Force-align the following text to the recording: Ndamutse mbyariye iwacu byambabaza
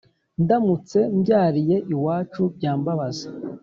Ndamutse 0.43 0.97
mbyariye 1.17 1.77
iwacu 1.93 2.41
byambabaza 2.55 3.27